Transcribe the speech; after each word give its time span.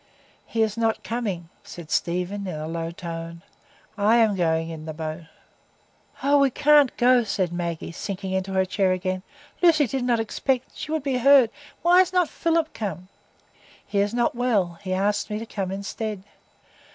"He 0.47 0.63
is 0.63 0.77
not 0.77 1.03
coming," 1.03 1.49
said 1.63 1.91
Stephen, 1.91 2.47
in 2.47 2.55
a 2.55 2.67
low 2.67 2.89
tone. 2.89 3.43
"I 3.95 4.15
am 4.15 4.33
going 4.35 4.71
in 4.71 4.85
the 4.87 4.95
boat." 4.95 5.25
"Oh, 6.23 6.39
we 6.39 6.49
can't 6.49 6.97
go," 6.97 7.23
said 7.23 7.53
Maggie, 7.53 7.91
sinking 7.91 8.31
into 8.31 8.51
her 8.53 8.65
chair 8.65 8.93
again. 8.93 9.21
"Lucy 9.61 9.85
did 9.85 10.03
not 10.03 10.19
expect—she 10.19 10.91
would 10.91 11.03
be 11.03 11.19
hurt. 11.19 11.51
Why 11.83 12.01
is 12.01 12.13
not 12.13 12.29
Philip 12.29 12.73
come?" 12.73 13.09
"He 13.85 13.99
is 13.99 14.11
not 14.11 14.33
well; 14.33 14.79
he 14.81 14.91
asked 14.95 15.29
me 15.29 15.37
to 15.37 15.45
come 15.45 15.69
instead." 15.69 16.23